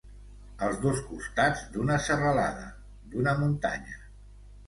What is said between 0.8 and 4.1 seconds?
dos costats d'una serralada, d'una muntanya.